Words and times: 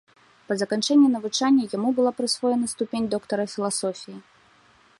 Па 0.47 0.53
заканчэнні 0.61 1.09
навучання 1.15 1.67
яму 1.75 1.89
была 1.99 2.11
прысвоена 2.21 2.71
ступень 2.73 3.05
доктара 3.15 3.43
філасофіі. 3.53 4.15